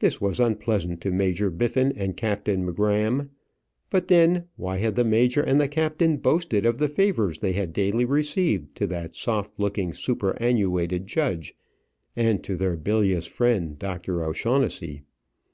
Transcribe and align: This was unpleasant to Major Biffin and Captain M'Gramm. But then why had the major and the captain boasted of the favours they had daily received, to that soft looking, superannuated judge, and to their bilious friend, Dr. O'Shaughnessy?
This 0.00 0.20
was 0.20 0.38
unpleasant 0.38 1.00
to 1.00 1.10
Major 1.10 1.48
Biffin 1.48 1.90
and 1.96 2.14
Captain 2.14 2.66
M'Gramm. 2.66 3.30
But 3.88 4.08
then 4.08 4.48
why 4.56 4.76
had 4.76 4.96
the 4.96 5.02
major 5.04 5.40
and 5.42 5.58
the 5.58 5.66
captain 5.66 6.18
boasted 6.18 6.66
of 6.66 6.76
the 6.76 6.88
favours 6.88 7.38
they 7.38 7.52
had 7.54 7.72
daily 7.72 8.04
received, 8.04 8.74
to 8.76 8.86
that 8.88 9.14
soft 9.14 9.58
looking, 9.58 9.94
superannuated 9.94 11.06
judge, 11.06 11.56
and 12.14 12.44
to 12.44 12.54
their 12.56 12.76
bilious 12.76 13.26
friend, 13.26 13.78
Dr. 13.78 14.22
O'Shaughnessy? 14.22 15.04